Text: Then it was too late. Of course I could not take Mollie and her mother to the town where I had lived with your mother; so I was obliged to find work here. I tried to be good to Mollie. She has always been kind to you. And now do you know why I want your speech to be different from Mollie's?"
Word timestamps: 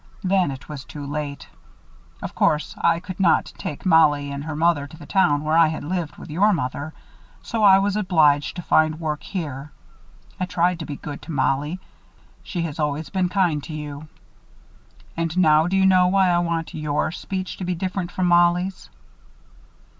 Then 0.23 0.49
it 0.49 0.67
was 0.67 0.83
too 0.83 1.05
late. 1.05 1.47
Of 2.23 2.33
course 2.33 2.73
I 2.81 2.99
could 2.99 3.19
not 3.19 3.53
take 3.59 3.85
Mollie 3.85 4.31
and 4.31 4.45
her 4.45 4.55
mother 4.55 4.87
to 4.87 4.97
the 4.97 5.05
town 5.05 5.43
where 5.43 5.55
I 5.55 5.67
had 5.67 5.83
lived 5.83 6.17
with 6.17 6.31
your 6.31 6.51
mother; 6.53 6.91
so 7.43 7.63
I 7.63 7.77
was 7.77 7.95
obliged 7.95 8.55
to 8.55 8.63
find 8.63 8.99
work 8.99 9.21
here. 9.21 9.71
I 10.39 10.47
tried 10.47 10.79
to 10.79 10.87
be 10.87 10.95
good 10.95 11.21
to 11.21 11.31
Mollie. 11.31 11.79
She 12.41 12.63
has 12.63 12.79
always 12.79 13.11
been 13.11 13.29
kind 13.29 13.61
to 13.63 13.73
you. 13.75 14.07
And 15.15 15.37
now 15.37 15.67
do 15.67 15.77
you 15.77 15.85
know 15.85 16.07
why 16.07 16.29
I 16.31 16.39
want 16.39 16.73
your 16.73 17.11
speech 17.11 17.57
to 17.57 17.63
be 17.63 17.75
different 17.75 18.11
from 18.11 18.25
Mollie's?" 18.25 18.89